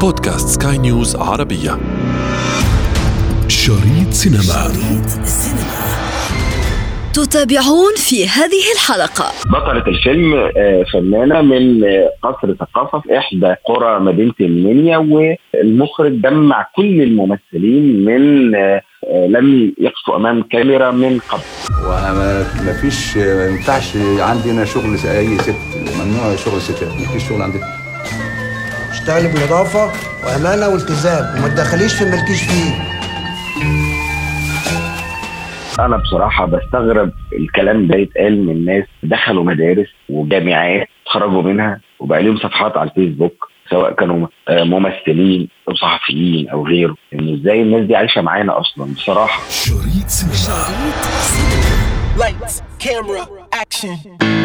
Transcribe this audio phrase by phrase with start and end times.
[0.00, 1.70] بودكاست سكاي نيوز عربية.
[3.48, 4.42] شريط سينما.
[4.42, 5.08] شريط
[7.14, 9.24] تتابعون في هذه الحلقة.
[9.46, 16.66] بطلة الفيلم آه، فنانة من آه، قصر ثقافة في إحدى قرى مدينة المنيا والمخرج جمع
[16.76, 18.82] كل الممثلين من آه،
[19.28, 21.42] لم يقفوا أمام كاميرا من قبل.
[21.88, 22.12] وأنا
[22.66, 27.42] ما فيش ما ينفعش عندي أنا شغل أي ست ممنوع شغل ستات ما فيش شغل
[27.42, 27.58] عندي.
[29.08, 29.92] اشتغلي بنظافة
[30.26, 32.72] وأمانة والتزام وما تدخليش في مالكيش فيه.
[35.80, 42.36] أنا بصراحة بستغرب الكلام ده يتقال من ناس دخلوا مدارس وجامعات خرجوا منها وبقى لهم
[42.36, 47.96] صفحات على الفيسبوك سواء كانوا آه، ممثلين أو صحفيين أو غيره إن إزاي الناس دي
[47.96, 49.42] عايشة معانا أصلا؟ بصراحة.
[49.50, 50.64] شريط سينما.
[52.18, 53.24] Lights, camera,
[53.62, 54.37] action.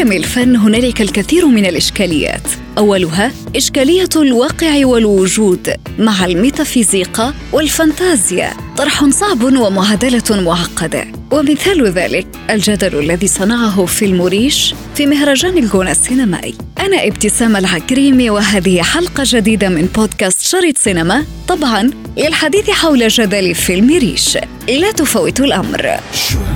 [0.00, 2.42] عالم الفن هنالك الكثير من الإشكاليات.
[2.78, 8.52] أولها إشكالية الواقع والوجود مع الميتافيزيقا والفانتازيا.
[8.76, 11.06] طرح صعب ومعادلة معقدة.
[11.30, 16.54] ومثال ذلك الجدل الذي صنعه فيلم ريش في مهرجان الجونة السينمائي.
[16.78, 21.24] أنا ابتسام العكريمي وهذه حلقة جديدة من بودكاست شريط سينما.
[21.48, 24.38] طبعا للحديث حول جدل فيلم ريش.
[24.68, 26.00] لا تفوتوا الأمر.
[26.12, 26.49] سينما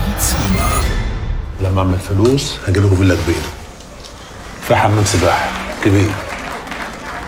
[1.65, 3.49] لما أعمل فلوس هجيب لكم فيلا كبيرة.
[4.69, 5.51] فيها حمام سباحة.
[5.85, 6.11] كبير.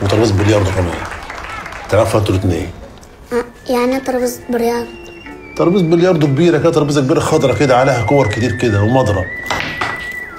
[0.02, 0.94] وترابيزه بلياردو كمان.
[1.90, 2.70] تعرفوا أنتوا الاثنين
[3.70, 4.86] يعني ترابيزة برياض
[5.56, 9.24] ترابيزه بلياردو كبيرة كده ترابيزه كبيرة خضرة كده عليها كور كتير كده ومضرب.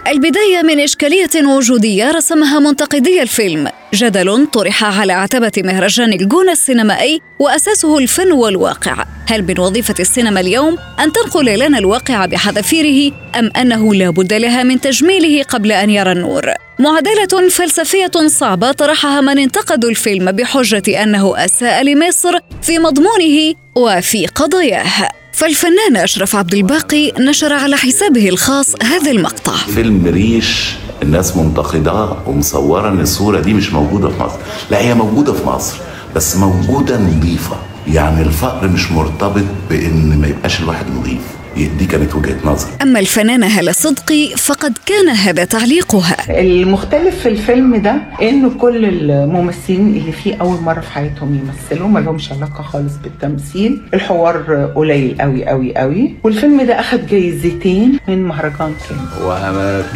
[0.07, 3.69] البداية من إشكالية وجودية رسمها منتقدي الفيلم.
[3.93, 9.05] جدل طرح على عتبة مهرجان الجونة السينمائي وأساسه الفن والواقع.
[9.27, 14.63] هل من وظيفة السينما اليوم أن تنقل لنا الواقع بحذافيره أم أنه لا بد لها
[14.63, 21.45] من تجميله قبل أن يرى النور؟ معادلة فلسفية صعبة طرحها من انتقدوا الفيلم بحجة أنه
[21.45, 25.09] أساء لمصر في مضمونه وفي قضاياه.
[25.37, 29.55] فالفنان أشرف عبد الباقي نشر على حسابه الخاص هذا المقطع.
[29.55, 34.37] فيلم ريش الناس منتقداه ومصورة إن الصورة دي مش موجودة في مصر.
[34.71, 35.77] لا هي موجودة في مصر
[36.15, 37.55] بس موجودة نظيفة.
[37.87, 41.21] يعني الفقر مش مرتبط بإن ما يبقاش الواحد نظيف.
[41.65, 46.15] دي كانت وجهة نظري أما الفنانة هالة صدقي فقد كان هذا تعليقها.
[46.41, 51.99] المختلف في الفيلم ده إنه كل الممثلين اللي فيه أول مرة في حياتهم يمثلوا ما
[51.99, 53.81] لهمش علاقة خالص بالتمثيل.
[53.93, 59.51] الحوار قليل قوي قوي قوي والفيلم ده أخد جايزتين من مهرجان كان وأنا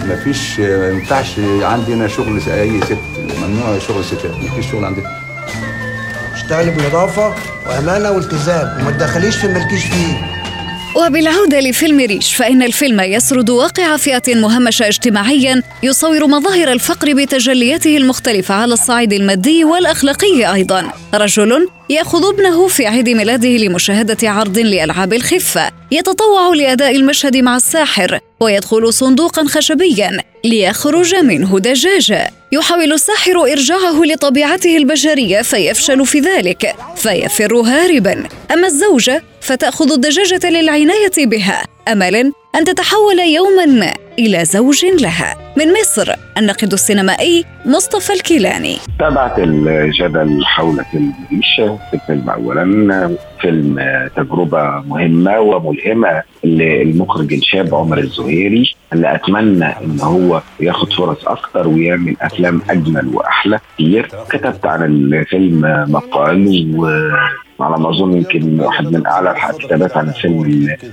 [0.07, 4.31] ما فيش ما ينفعش عندي أنا شغل أي ست ممنوع شغل ستات.
[4.31, 5.01] ما فيش شغل عندي.
[6.33, 7.33] اشتغلي بنظافة
[7.69, 10.30] وأمانة والتزام وما تدخليش في مالكيش فيه.
[10.95, 18.55] وبالعودة لفيلم ريش فإن الفيلم يسرد واقع فئة مهمشة اجتماعيا يصور مظاهر الفقر بتجلياته المختلفة
[18.55, 20.91] على الصعيد المادي والأخلاقي أيضا.
[21.13, 25.69] رجل يأخذ ابنه في عيد ميلاده لمشاهدة عرض لألعاب الخفة.
[25.91, 32.29] يتطوع لأداء المشهد مع الساحر ويدخل صندوقا خشبيا ليخرج منه دجاجة.
[32.51, 38.23] يحاول الساحر إرجاعه لطبيعته البشرية فيفشل في ذلك فيفر هاربا.
[38.51, 41.63] أما الزوجة فتأخذ الدجاجة للعناية بها.
[41.87, 45.35] أملا أن تتحول يوما ما إلى زوج لها.
[45.57, 48.77] من مصر الناقد السينمائي مصطفى الكيلاني.
[48.99, 53.79] تابعت الجدل حول فيلم ريش في الفيلم اولا فيلم
[54.15, 62.15] تجربة مهمة وملهمة للمخرج الشاب عمر الزهيري اللي أتمنى إن هو ياخد فرص أكتر ويعمل
[62.21, 63.59] أفلام أجمل وأحلى.
[63.77, 66.87] كتير كتبت عن الفيلم مقال و
[67.61, 70.43] على ما أظن يمكن واحد من أعلى الكتابات عن الفيلم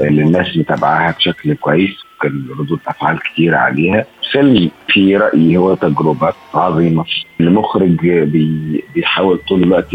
[0.00, 1.90] اللي الناس متابعاها بشكل كويس
[2.22, 4.06] كان ردود أفعال كتير عليها.
[4.32, 7.04] فيلم في رايي هو تجربه عظيمة.
[7.40, 7.90] المخرج
[8.24, 9.94] بي بيحاول طول الوقت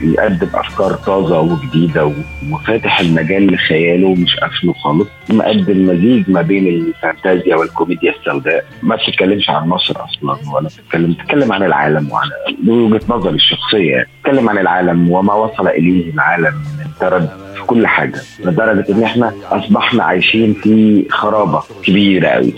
[0.00, 2.12] يقدم أفكار طازة وجديدة
[2.52, 5.08] وفاتح المجال لخياله مش قافله خالص.
[5.30, 8.64] مقدم مزيج ما بين الفانتازيا والكوميديا السوداء.
[8.82, 12.28] ما بتتكلمش عن مصر أصلا ولا بتتكلم بتتكلم عن العالم وعن
[12.62, 13.90] دي وجهه نظري الشخصية.
[13.90, 16.54] يعني بتتكلم عن العالم وما وصل إليه العالم.
[16.78, 18.20] من تردد في كل حاجة.
[18.44, 22.52] لدرجة إن إحنا أصبحنا عايشين في خرابة كبيرة قوي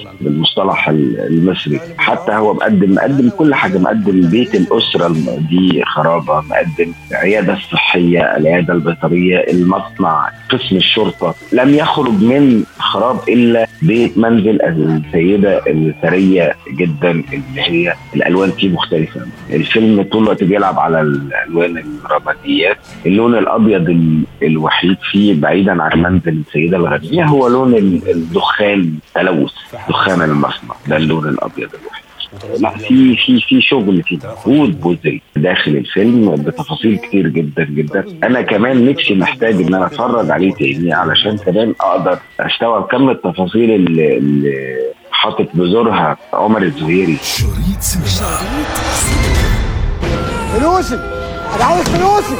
[0.49, 1.81] بالمصطلح المصري.
[1.99, 3.79] حتى هو مقدم مقدم كل حاجة.
[3.79, 5.09] مقدم بيت الأسرة
[5.51, 6.41] دي خرابة.
[6.41, 11.35] مقدم العيادة الصحية العيادة البيطرية المصنع قسم الشرطة.
[11.53, 19.21] لم يخرج من خراب إلا بيت منزل السيدة الثرية جدا اللي هي الألوان فيه مختلفة.
[19.53, 22.77] الفيلم طول الوقت بيلعب على الألوان الرماديات
[23.07, 29.53] اللون الأبيض ال- الوحيد فيه بعيدا عن منزل السيدة الغنية هو لون ال- الدخان التلوث
[29.89, 32.05] دخان الاصفر ده اللون الأبيض الوحيد.
[32.59, 38.05] لا في في في شغل في مجهود بذل داخل الفيلم بتفاصيل كتير جدا جدا.
[38.25, 43.71] أنا كمان نفسي محتاج إن أنا أتفرج عليه تاني علشان كمان أقدر أستوعب كم التفاصيل
[43.71, 44.77] اللي, اللي
[45.11, 47.17] حاطط بذورها عمر الزهيري.
[47.23, 48.39] شريط سينما.
[50.53, 50.95] فلوسي!
[51.57, 52.37] أنا عايز فلوسي!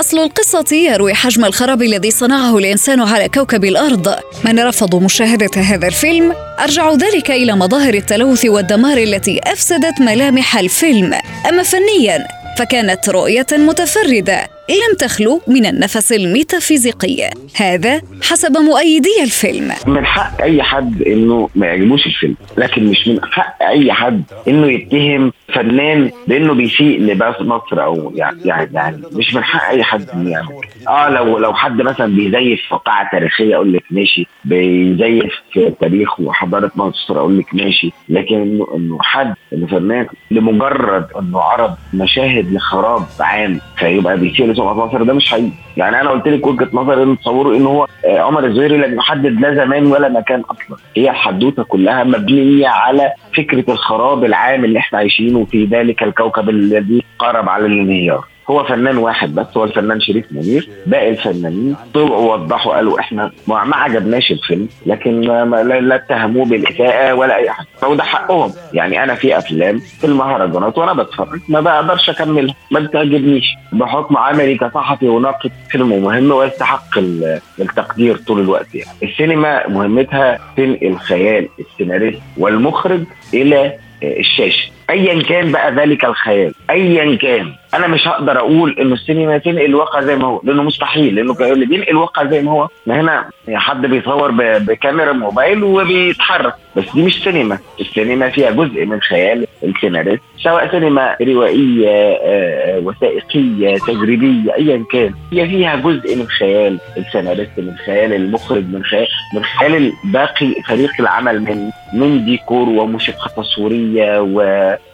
[0.00, 4.14] أصل القصة يروي حجم الخراب الذي صنعه الإنسان على كوكب الأرض.
[4.44, 11.14] من رفضوا مشاهدة هذا الفيلم أرجعوا ذلك إلى مظاهر التلوث والدمار التي أفسدت ملامح الفيلم.
[11.48, 12.28] أما فنياً
[12.58, 14.57] فكانت رؤية متفردة.
[14.68, 17.30] لم تخلو من النفس الميتافيزيقي.
[17.56, 19.72] هذا حسب مؤيدي الفيلم.
[19.86, 24.66] من حق أي حد إنه ما يعجبوش الفيلم لكن مش من حق أي حد إنه
[24.66, 28.40] يتهم فنان بإنه بيسيء لباس مصر أو يعني,
[28.72, 30.48] يعني مش من حق أي حد إنه يعمل.
[30.88, 35.32] آه لو لو حد مثلا بيزيف فقاعه تاريخية أقول لك ماشي بيزيف
[35.80, 41.74] تاريخ وحضارة مصر أقول لك ماشي لكن إنه إنه حد إنه فنان لمجرد إنه عرض
[41.94, 45.50] مشاهد لخراب عام فيبقى بيسيء 2017 ده مش حقيقي.
[45.76, 49.40] يعني أنا قلت لك وجهة نظري إن تصوروا إن هو آه، عمر الزهيري لم يحدد
[49.40, 50.76] لا زمان ولا مكان أصلا.
[50.96, 57.02] هي الحدوته كلها مبنية على فكرة الخراب العام اللي إحنا عايشينه في ذلك الكوكب الذي
[57.18, 60.68] قارب على الانهيار هو فنان واحد بس هو الفنان شريف منير.
[60.86, 67.50] باقي الفنانين طلعوا وضحوا قالوا إحنا ما عجبناش الفيلم لكن لا اتهموه بالإساءة ولا أي
[67.50, 67.66] حاجة.
[67.86, 68.52] وده حقهم.
[68.72, 73.44] يعني أنا في أفلام في المهرجانات وأنا بتفرج ما بقدرش أكملها ما بتعجبنيش.
[73.72, 78.90] بحكم عملي كصحفي وناقد فيلم مهم ويستحق ال- التقدير طول الوقت يعني.
[79.02, 83.00] السينما مهمتها تنقل خيال السيناريست والمخرج
[83.34, 83.72] إلى
[84.02, 84.70] الشاشة.
[84.90, 87.52] ايا كان بقى ذلك الخيال ايا كان.
[87.74, 91.66] أنا مش هقدر أقول إنه السينما تنقل الواقع زي ما هو لأنه مستحيل لأنه اللي
[91.66, 92.68] بينقل الواقع زي ما هو.
[92.86, 96.54] ما هنا حد بيصور بكاميرا موبايل وبيتحرك.
[96.76, 97.58] بس دي مش سينما.
[97.80, 101.88] السينما فيها جزء من خيال السيناريست سواء سينما روائية
[102.22, 105.14] آه، وثائقية تجريبية ايا كان.
[105.32, 110.90] هي فيها جزء من خيال السيناريست من خيال المخرج من خيال من خيال باقي فريق
[111.00, 114.20] العمل من من ديكور وموسيقى تصويرية.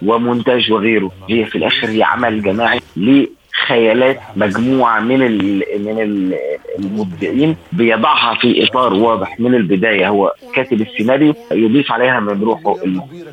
[0.05, 1.11] ومونتاج وغيره.
[1.29, 2.64] هي في الآخر هي عمل جماعي.
[2.97, 5.19] لخيالات مجموعة من.
[5.85, 6.35] من ال-
[6.79, 12.75] المبدعين بيضعها في إطار واضح من البداية هو كاتب السيناريو يضيف عليها من روحه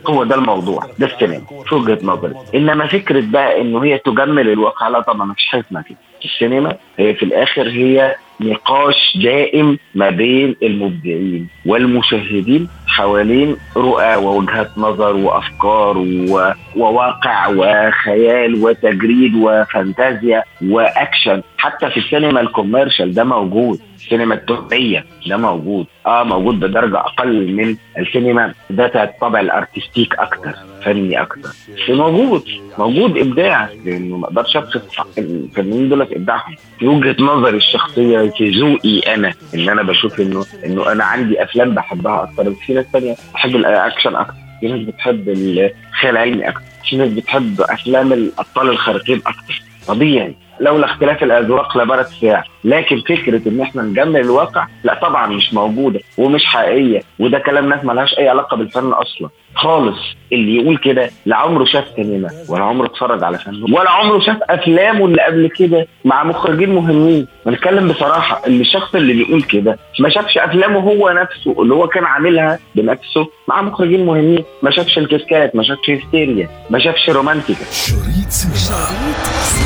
[0.07, 4.89] هو ده الموضوع ده السينما في وجهة نظري إنما فكرة بقى إنه هي تجمل الواقع
[4.89, 10.57] لا طبعا مفيش حاجة اسمها كده السينما هي في الآخر هي نقاش دائم ما بين
[10.63, 16.53] المبدعين والمشاهدين حوالين رؤى ووجهات نظر وأفكار و...
[16.77, 21.43] وواقع وخيال وتجريد وفانتازيا وأكشن.
[21.63, 23.81] حتى في السينما ال commercial ده موجود.
[23.97, 25.87] السينما التجارية ده موجود.
[26.07, 28.55] آه موجود بدرجة أقل من السينما.
[28.73, 30.53] ذات الطابع ال artistic أكتر
[30.85, 31.41] فني أكتر.
[31.75, 32.45] بس موجود
[32.79, 34.57] موجود إبداع لأنه ما أقدرش
[34.97, 36.57] حق الفنانين دول في إبداعهم.
[36.79, 41.75] في وجهة نظري الشخصية في ذوقي أنا إن أنا بشوف إنه إنه أنا عندي أفلام
[41.75, 42.51] بحبها أكتر.
[42.51, 44.35] بس في ناس ثانية بحب الأكشن أكتر.
[44.61, 46.63] في ناس بتحب الخيال العلمي أكتر.
[46.89, 49.63] في ناس بتحب أفلام الأبطال الخارقين أكتر.
[49.89, 50.35] طبيعي.
[50.63, 56.01] لولا اختلاف الأذواق لبارت الساعة لكن فكرة إن إحنا نجمل الواقع لا طبعا مش موجودة
[56.19, 57.01] ومش حقيقية.
[57.19, 59.29] وده كلام ناس ملهاش أي علاقة بالفن أصلا.
[59.55, 59.99] خالص.
[60.33, 63.63] اللي يقول كده لا عمره شاف سينما ولا عمره اتفرج على فن.
[63.73, 67.27] ولا عمره شاف افلامه اللي قبل كده مع مخرجين مهمين.
[67.47, 68.43] بنتكلم بصراحة.
[68.47, 73.27] اللي الشخص اللي بيقول كده ما شافش أفلامه هو نفسه اللي هو كان عاملها بنفسه
[73.49, 74.45] مع مخرجين مهمين.
[74.63, 77.65] ما شافش الكسكات ما شافش هستيريا ما شافش رومانتيكا.
[77.71, 79.62] شريط سينما.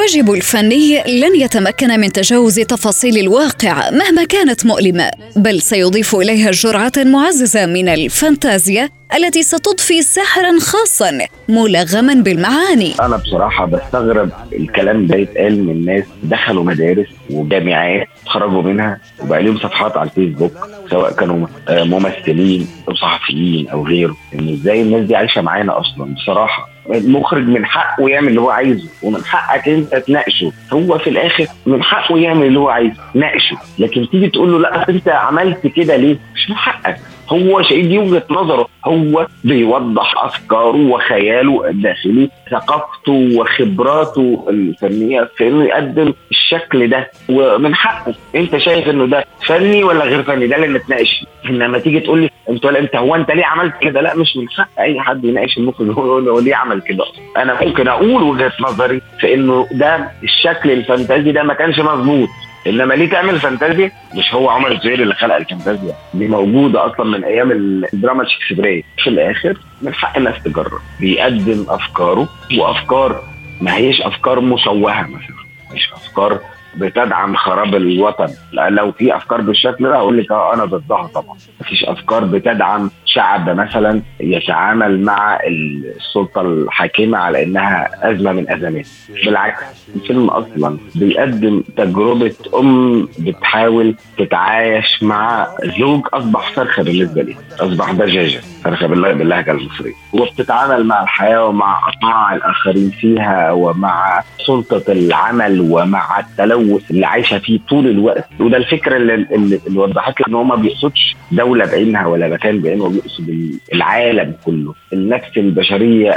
[0.00, 6.92] الواجب الفني لن يتمكن من تجاوز تفاصيل الواقع مهما كانت مؤلمة بل سيضيف إليها جرعة
[6.96, 12.94] معززة من الفانتازيا التي ستضفي سحرا خاصا ملغما بالمعاني.
[13.00, 19.58] أنا بصراحة بستغرب الكلام ده يتقال من ناس دخلوا مدارس وجامعات اتخرجوا منها وبقى لهم
[19.58, 20.52] صفحات على الفيسبوك
[20.90, 24.16] سواء كانوا آه، ممثلين أو صحفيين أو غيره.
[24.34, 28.88] إن إزاي الناس دي عايشة معانا أصلا؟ بصراحة المخرج من حقه يعمل اللي هو عايزه
[29.02, 30.52] ومن حقك انت تناقشه.
[30.72, 33.56] هو في الآخر من حقه يعمل اللي هو عايزه ناقشه.
[33.78, 36.96] لكن تيجي تقول له لا أنت عملت كده ليه؟ مش من حقك.
[37.32, 38.68] هو شيء دي وجهة نظره.
[38.84, 48.14] هو بيوضح أفكاره وخياله الداخلي ثقافته وخبراته الفنية في إنه يقدم الشكل ده ومن حقه.
[48.34, 51.50] أنت شايف إنه ده فني ولا غير فني؟ ده اللي نتناقش فيه.
[51.50, 54.48] إنما تيجي تقول لي أنت ولا أنت هو أنت ليه عملت كده؟ لا مش من
[54.48, 55.86] حق أي حد يناقش المخرج.
[55.86, 57.04] يقول له ليه عمل كده؟
[57.36, 62.28] أنا ممكن أقول وجهة نظري في إنه ده الشكل الفانتازي ده ما كانش مظبوط.
[62.66, 65.94] انما ليه تعمل فانتازيا؟ مش هو عمر الزهيري اللي خلق الفانتازيا.
[66.14, 67.50] دي موجودة أصلا من أيام
[67.92, 68.82] الدراما الشكسبيرية.
[69.04, 70.80] في الآخر من حق الناس تجرب.
[71.00, 73.22] بيقدم أفكاره وأفكار
[73.60, 75.36] ما هيش أفكار مشوهه مثلا.
[75.74, 76.38] مش أفكار
[76.76, 78.28] بتدعم خراب الوطن.
[78.52, 81.36] لو في أفكار بالشكل ده أقول لك آه أنا ضدها طبعا.
[81.60, 88.86] مفيش أفكار بتدعم شعب مثلا يتعامل مع السلطة الحاكمة على إنها أزمة من أزمات.
[89.24, 89.64] بالعكس
[89.94, 95.48] الفيلم أصلا بيقدم تجربة أم بتحاول تتعايش مع
[95.78, 98.44] زوج أصبح فرخه بالنسبة لي أصبح دجاجة.
[98.64, 106.90] بالله باللهجه المصريه وبتتعامل مع الحياة ومع اطماع الآخرين فيها ومع سلطة العمل ومع التلوث
[106.90, 108.24] اللي عايشة فيه طول الوقت.
[108.40, 112.88] وده الفكرة اللي, اللي, وضحت لك إن هو ما بيقصدش دولة بعينها ولا مكان بعينه
[112.88, 113.30] بيقصد
[113.74, 114.74] العالم كله.
[114.92, 116.10] النفس البشرية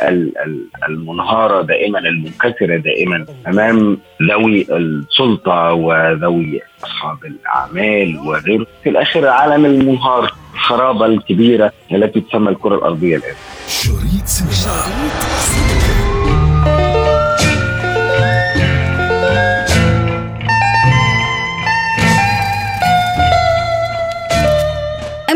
[0.90, 3.26] المنهارة دائما المنكسرة دائما.
[3.48, 3.98] امام
[4.30, 8.66] ذوي السلطة وذوي أصحاب الأعمال وغيره.
[8.84, 10.34] في الآخر العالم المنهار.
[10.64, 13.36] الخرابة الكبيرة التي تسمى الكرة الأرضية الآن.
[13.68, 15.33] شريط سينما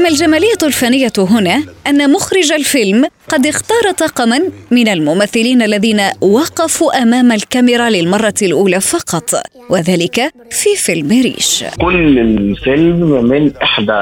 [0.08, 4.40] الجمالية الفنية هنا أن مخرج الفيلم قد اختار طاقما
[4.72, 9.30] من الممثلين الذين وقفوا أمام الكاميرا للمرة الأولى فقط
[9.70, 10.16] وذلك
[10.52, 11.64] في فيلم ريش.
[11.82, 14.02] كل الفيلم من إحدى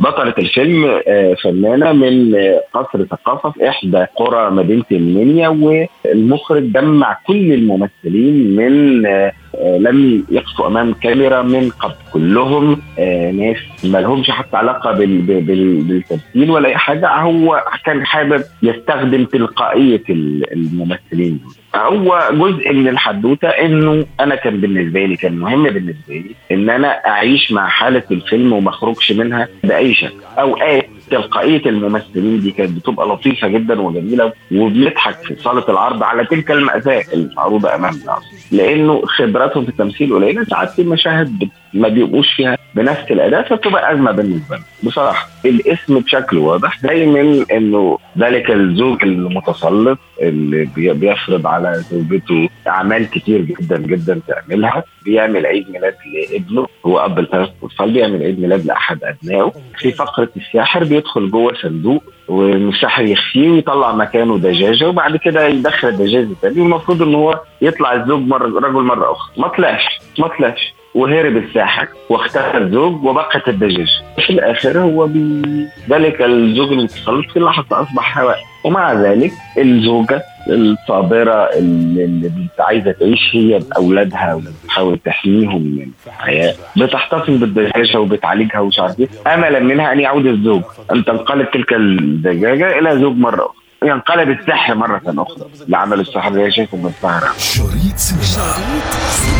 [0.00, 1.00] بطلة الفيلم
[1.44, 2.34] فنانة من
[2.74, 9.02] قصر ثقافة في إحدى قرى مدينة المنيا والمخرج جمع كل الممثلين من
[9.60, 11.94] لم يقفوا أمام كاميرا من قبل.
[12.12, 12.82] كلهم
[13.34, 17.08] ناس ما لهمش حتى علاقة بالتمثيل ولا أي حاجة.
[17.08, 20.02] هو كان حابب يستخدم تلقائية
[20.52, 21.40] الممثلين.
[21.76, 26.88] هو جزء من الحدوتة إنه أنا كان بالنسبة لي كان مهم بالنسبة لي إن أنا
[26.88, 30.22] أعيش مع حالة الفيلم وما أخرجش منها بأي شكل.
[30.38, 36.50] أوقات تلقائية الممثلين دي كانت بتبقى لطيفة جدا وجميلة وبنضحك في صالة العرض على تلك
[36.50, 38.16] المأساة المعروضة امامنا
[38.52, 44.10] لأنه خبراتهم في التمثيل قليلة ساعات في مشاهد ما بيبقوش فيها بنفس الأداء فبتبقى أزمة
[44.12, 46.80] بالنسبة لنا بصراحة الاسم بشكل واضح.
[46.82, 54.84] دايما إنه ذلك الزوج المتسلط اللي بيفرض على زوجته أعمال كتير جدا جدا تعملها.
[55.04, 55.94] بيعمل عيد ميلاد
[56.32, 59.52] لابنه هو أب الثلاث اطفال بيعمل عيد ميلاد لأحد أبنائه.
[59.78, 66.28] في فقرة الساحر بيدخل جوه صندوق والساحر يخفيه ويطلع مكانه دجاجة وبعد كده يدخل الدجاجة
[66.42, 69.32] تاني والمفروض إن هو يطلع الزوج مره رجل مرة أخرى.
[69.36, 69.84] ما طلعش
[70.18, 70.74] ما طلعش.
[70.94, 73.88] وهرب الساحر واختفى الزوج وبقت الدجاج.
[74.26, 75.08] في الآخر هو
[75.90, 83.58] ذلك الزوج المتسلط في لحظه أصبح هواء ومع ذلك الزوجة الصابرة اللي عايزة تعيش هي
[83.58, 86.54] بأولادها وبتحاول تحميهم من الحياة.
[86.76, 89.08] بتحتفظ بالدجاجة وبتعالجها ومش عارف إيه.
[89.26, 90.62] أملا منها أن يعود الزوج.
[90.92, 93.90] أن تنقلب تلك الدجاجة إلى زوج مرة أخرى.
[93.90, 95.46] ينقلب السحر مرة أخرى.
[95.68, 99.31] لعمل السحر اللي هي شايفه من السهرة شريط سينما.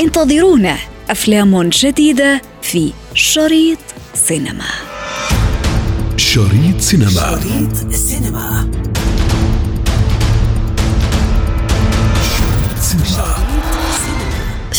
[0.00, 0.76] انتظرونا
[1.10, 3.78] أفلام جديدة في شريط
[4.14, 4.64] سينما.
[6.16, 7.10] شريط سينما.
[7.10, 8.70] شريط سينما.